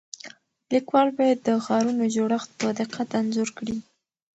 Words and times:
لیکوال 0.73 1.07
باید 1.17 1.37
د 1.43 1.49
ښارونو 1.65 2.03
جوړښت 2.15 2.49
په 2.59 2.67
دقت 2.79 3.09
انځور 3.19 3.49
کړي. 3.57 3.77